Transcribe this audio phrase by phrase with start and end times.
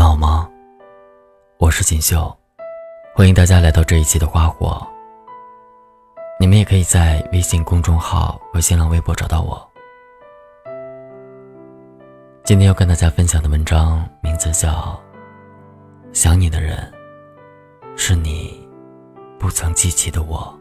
[0.00, 0.48] 们好吗？
[1.58, 2.34] 我是锦绣，
[3.14, 4.80] 欢迎大家来到这一期的花火。
[6.38, 9.70] 你们也可以在微信公众号和新浪微博找到我。
[12.44, 14.70] 今天要跟大家分享的文章名字叫
[16.14, 16.90] 《想你的人
[17.94, 18.66] 是你
[19.38, 20.58] 不曾记起的我》。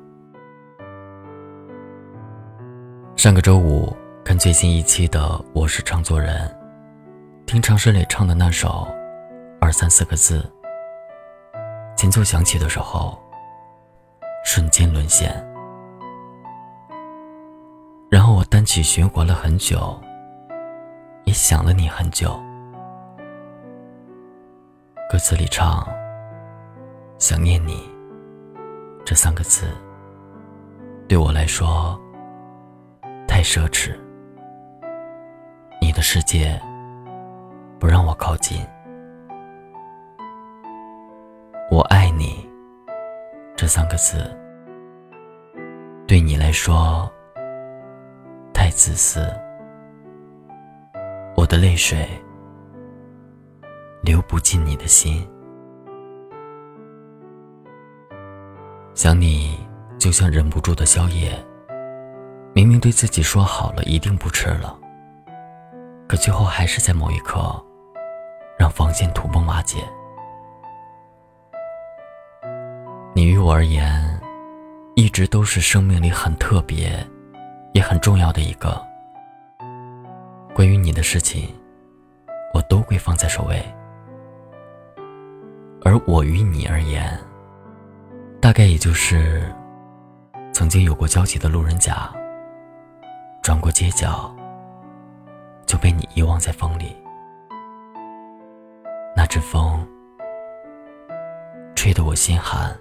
[3.16, 5.22] 上个周五看最新一期的
[5.54, 6.46] 《我是唱作人》，
[7.46, 8.86] 听常石磊唱的那首
[9.70, 10.52] 《二三四个字》，
[11.96, 13.22] 前奏响起的时候，
[14.44, 15.30] 瞬间沦陷。
[18.10, 19.96] 然后我单曲循环了很久，
[21.26, 22.32] 也想了你很久。
[25.08, 25.88] 歌词里唱
[27.20, 27.88] “想念你”
[29.06, 29.68] 这三个字，
[31.08, 31.96] 对我来说
[33.28, 33.96] 太奢侈。
[35.80, 36.60] 你的世界
[37.80, 38.66] 不让我靠近，
[41.72, 42.50] 我爱你
[43.56, 44.36] 这三个字，
[46.08, 47.10] 对你来说。
[48.52, 49.32] 太自私，
[51.38, 52.10] 我的泪水
[54.02, 55.26] 流不进你的心。
[58.96, 59.58] 想你
[59.98, 61.32] 就像忍不住的宵夜，
[62.54, 64.78] 明明对自己说好了一定不吃了，
[66.08, 67.40] 可最后还是在某一刻
[68.58, 69.78] 让防线土崩瓦解。
[73.20, 74.18] 你于我而言，
[74.96, 77.06] 一直都是生命里很特别。
[77.74, 78.82] 也很重要的一个，
[80.56, 81.54] 关于你的事情，
[82.54, 83.62] 我都会放在首位。
[85.84, 87.20] 而我与你而言，
[88.40, 89.54] 大概也就是
[90.54, 92.10] 曾经有过交集的路人甲，
[93.44, 94.34] 转过街角
[95.66, 96.96] 就被你遗忘在风里。
[99.14, 99.86] 那阵风，
[101.76, 102.74] 吹得我心寒。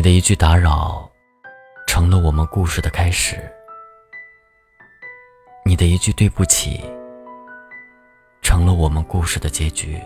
[0.00, 1.06] 你的一句打扰，
[1.86, 3.36] 成了我们故事的开始。
[5.62, 6.80] 你的一句对不起，
[8.40, 10.00] 成了我们故事的结局。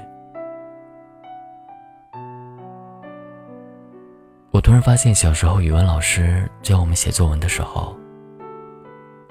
[4.51, 7.97] 我突然发现，小时候语文老师教我们写作文的时候，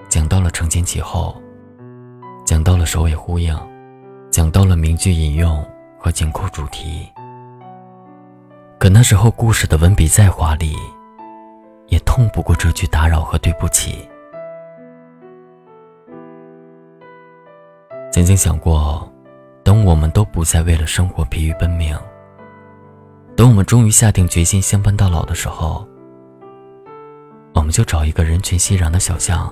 [0.08, 1.38] 讲到了承前启后，
[2.46, 3.54] 讲到了首尾呼应，
[4.30, 5.62] 讲到了名句引用
[5.98, 7.06] 和紧扣主题。
[8.84, 10.76] 可那时候，故事的文笔再华丽，
[11.86, 14.06] 也痛不过这句打扰和对不起。
[18.12, 19.10] 曾经想过，
[19.62, 21.98] 等我们都不再为了生活疲于奔命，
[23.34, 25.88] 等我们终于下定决心相伴到老的时候，
[27.54, 29.50] 我们就找一个人群熙攘的小巷，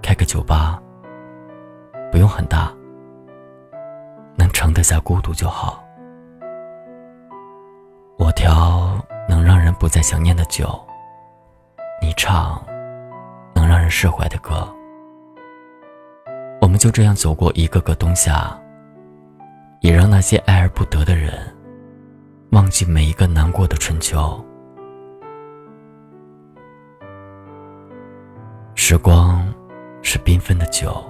[0.00, 0.80] 开个酒吧，
[2.12, 2.72] 不用很大，
[4.36, 5.83] 能盛得下孤独就好。
[8.16, 8.98] 我调
[9.28, 10.80] 能让人不再想念的酒，
[12.00, 12.64] 你唱
[13.54, 14.66] 能让人释怀的歌。
[16.60, 18.58] 我们就这样走过一个个冬夏，
[19.80, 21.32] 也让那些爱而不得的人
[22.52, 24.42] 忘记每一个难过的春秋。
[28.74, 29.46] 时光
[30.02, 31.04] 是缤纷的酒，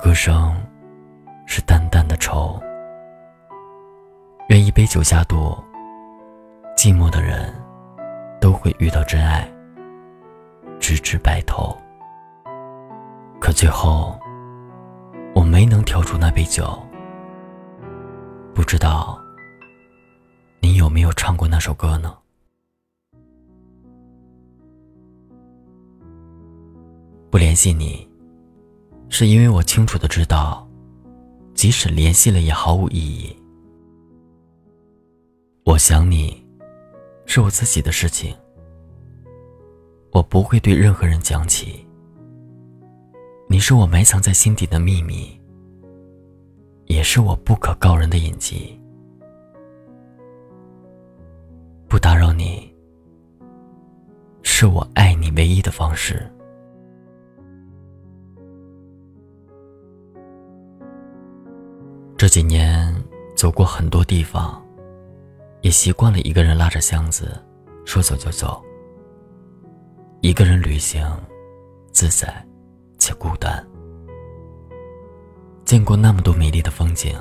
[0.00, 0.54] 歌声
[1.46, 2.60] 是淡淡的愁。
[4.48, 5.54] 愿一杯酒下肚，
[6.74, 7.54] 寂寞的人
[8.40, 9.46] 都会遇到真爱，
[10.80, 11.76] 直至白头。
[13.38, 14.18] 可最后，
[15.34, 16.82] 我没能调出那杯酒。
[18.54, 19.20] 不知道
[20.60, 22.16] 你有没有唱过那首歌呢？
[27.30, 28.08] 不联系你，
[29.10, 30.66] 是因为我清楚的知道，
[31.52, 33.36] 即使联系了也毫无意义。
[35.68, 36.42] 我想你，
[37.26, 38.34] 是我自己的事情，
[40.12, 41.86] 我不会对任何人讲起。
[43.50, 45.38] 你是我埋藏在心底的秘密，
[46.86, 48.80] 也是我不可告人的隐疾。
[51.86, 52.74] 不打扰你，
[54.40, 56.26] 是我爱你唯一的方式。
[62.16, 62.90] 这几年
[63.36, 64.64] 走过很多地方。
[65.68, 67.38] 也习惯了一个人拉着箱子，
[67.84, 68.64] 说走就走。
[70.22, 71.06] 一个人旅行，
[71.92, 72.42] 自在
[72.98, 73.62] 且孤单。
[75.66, 77.14] 见过那么多美丽的风景，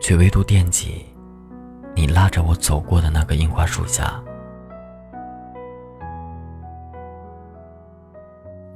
[0.00, 1.06] 却唯独惦记
[1.94, 4.20] 你拉着我走过的那个樱花树下。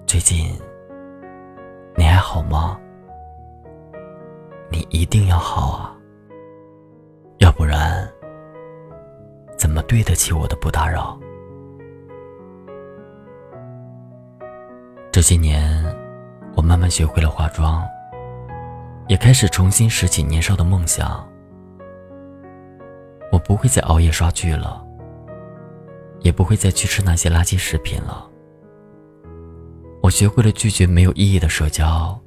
[0.06, 0.56] 最近
[1.96, 2.78] 你还好吗？
[4.70, 5.96] 你一定要好啊，
[7.38, 8.08] 要不然
[9.72, 11.18] 怎么对得起我的不打扰？
[15.10, 15.82] 这些年，
[16.54, 17.82] 我慢慢学会了化妆，
[19.08, 21.26] 也开始重新拾起年少的梦想。
[23.32, 24.84] 我不会再熬夜刷剧了，
[26.20, 28.28] 也不会再去吃那些垃圾食品了。
[30.02, 32.20] 我学会了拒绝没有意义的社交，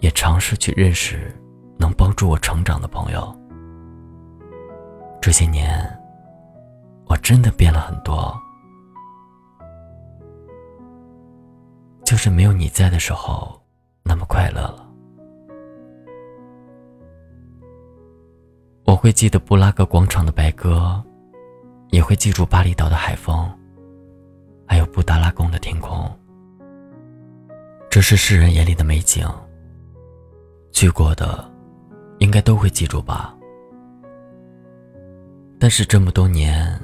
[0.00, 1.34] 也尝试去认识
[1.78, 3.34] 能帮助我成长的朋友。
[5.22, 5.98] 这些年，
[7.10, 8.32] 我真的变了很多。
[12.04, 13.60] 就是没有你在的时候，
[14.04, 14.86] 那么快乐了。
[18.84, 21.02] 我会记得布拉格广场的白鸽，
[21.88, 23.50] 也会记住巴厘岛的海风，
[24.64, 26.08] 还有布达拉宫的天空。
[27.90, 29.28] 这是世人眼里的美景。
[30.70, 31.44] 去过的，
[32.20, 33.36] 应该都会记住吧。
[35.58, 36.80] 但是这么多年，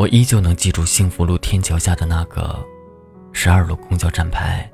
[0.00, 2.58] 我依旧能记住幸福路天桥下的那个。
[3.32, 4.68] 十二路公交站牌，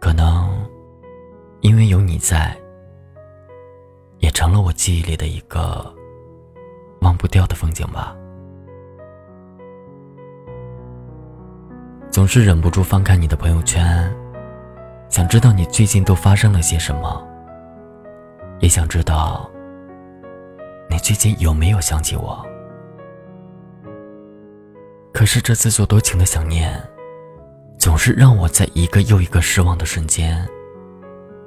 [0.00, 0.68] 可能
[1.60, 2.54] 因为有你在，
[4.18, 5.94] 也成了我记忆里的一个
[7.02, 8.16] 忘不掉的风景吧。
[12.10, 14.12] 总是忍不住翻看你的朋友圈，
[15.08, 17.24] 想知道你最近都发生了些什么，
[18.58, 19.48] 也想知道
[20.90, 22.44] 你最近有没有想起我。
[25.20, 26.82] 可是这自作多情的想念，
[27.78, 30.48] 总是让我在一个又一个失望的瞬间，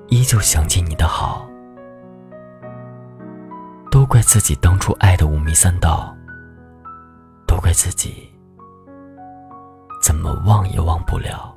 [0.09, 1.49] 依旧想起你的好。
[3.89, 6.15] 都怪自己当初爱的五迷三道，
[7.47, 8.31] 都怪自己
[10.03, 11.51] 怎么忘也忘不了。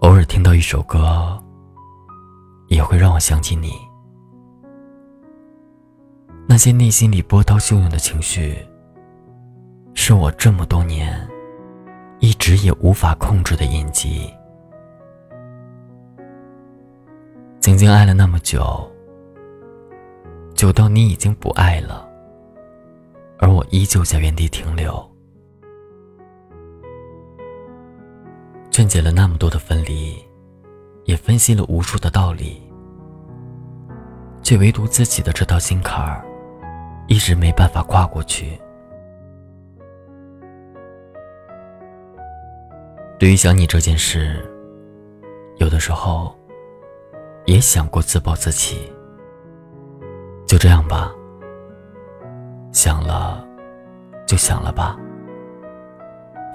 [0.00, 1.38] 偶尔听到一首歌，
[2.68, 3.91] 也会让我想起你。
[6.52, 8.54] 那些内心里波涛汹涌的情绪，
[9.94, 11.26] 是我这么多年
[12.20, 14.30] 一直也无法控制的印记。
[17.58, 18.86] 曾经爱了那么久，
[20.54, 22.06] 久到你已经不爱了，
[23.38, 25.10] 而我依旧在原地停留。
[28.70, 30.22] 劝解了那么多的分离，
[31.06, 32.60] 也分析了无数的道理，
[34.42, 36.22] 却唯独自己的这道心坎儿。
[37.12, 38.58] 一直没办法跨过去。
[43.18, 44.42] 对于想你这件事，
[45.58, 46.34] 有的时候
[47.44, 48.90] 也想过自暴自弃。
[50.46, 51.12] 就这样吧，
[52.72, 53.46] 想了
[54.26, 54.98] 就想了吧，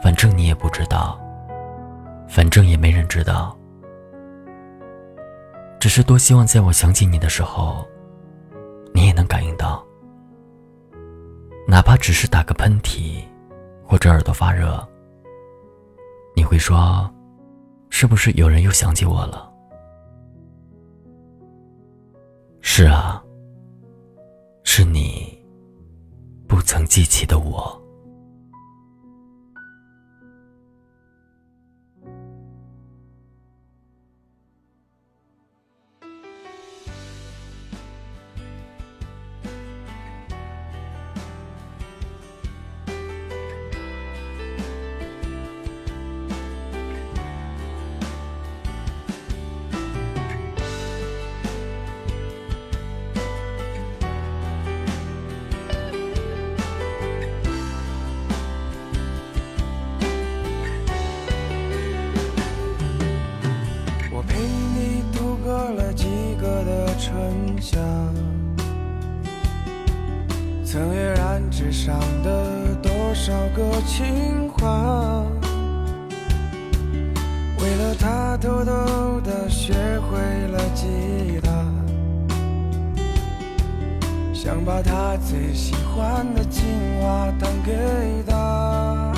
[0.02, 1.20] 反正你也不知道，
[2.28, 3.56] 反正也没人知道。
[5.80, 7.88] 只是多希望在我想起你的时候，
[8.92, 9.87] 你也能感应到。
[11.70, 13.22] 哪怕只是打个喷嚏，
[13.84, 14.82] 或者耳朵发热，
[16.34, 17.14] 你会说
[17.92, 19.52] ：“是不是有人又想起我了？”
[22.62, 23.22] 是啊，
[24.64, 25.38] 是你
[26.48, 27.87] 不曾记起的我。
[71.68, 75.26] 然纸上的多少个情话，
[77.60, 81.52] 为了他偷偷的学会了吉他，
[84.34, 86.64] 想把他最喜欢的情
[87.02, 87.74] 话弹给
[88.26, 89.14] 他。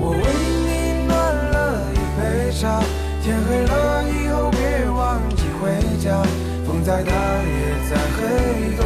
[0.00, 0.18] 我为
[0.66, 1.16] 你暖
[1.52, 2.82] 了一杯茶，
[3.22, 5.70] 天黑了以后别忘记回
[6.02, 6.20] 家，
[6.66, 8.76] 风再大也再黑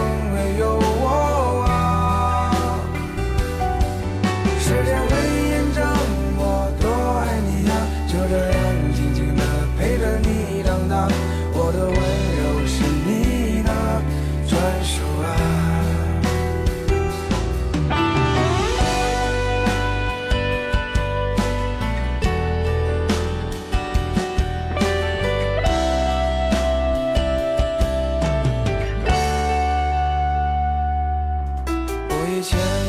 [32.43, 32.82] 前。